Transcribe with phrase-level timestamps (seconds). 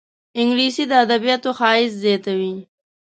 [0.39, 2.53] انګلیسي د ادبياتو ښایست زیاتوي